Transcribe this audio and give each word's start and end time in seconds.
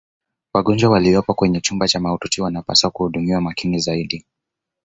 wagonjwa 0.53 0.89
waliyopo 0.89 1.33
kwenye 1.33 1.61
chumba 1.61 1.87
cha 1.87 1.99
mautiuti 1.99 2.41
wanapaswa 2.41 2.91
kuhudumiwa 2.91 3.41
makini 3.41 3.79
zaidi 3.79 4.25